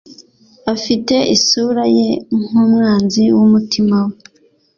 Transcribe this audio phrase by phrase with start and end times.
[0.73, 2.09] Afite isura ye
[2.45, 4.15] nkumwanzi wumutima we